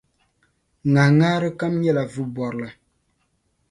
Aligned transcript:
Ŋahiŋahara 0.93 1.49
kam 1.59 1.73
nyɛla 1.81 2.03
vubɔrili. 2.13 2.69